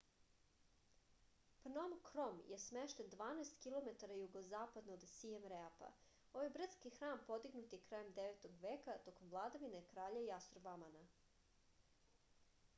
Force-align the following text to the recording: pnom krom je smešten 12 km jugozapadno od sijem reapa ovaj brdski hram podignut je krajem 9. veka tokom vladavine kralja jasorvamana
pnom 1.65 1.91
krom 2.05 2.39
je 2.53 2.57
smešten 2.63 3.11
12 3.15 3.59
km 3.65 4.09
jugozapadno 4.21 4.95
od 4.99 5.05
sijem 5.11 5.45
reapa 5.53 5.89
ovaj 6.33 6.51
brdski 6.57 6.93
hram 6.95 7.21
podignut 7.29 7.77
je 7.77 7.81
krajem 7.91 8.11
9. 8.21 8.49
veka 8.67 8.97
tokom 9.09 9.31
vladavine 9.35 9.83
kralja 9.93 10.25
jasorvamana 10.31 11.05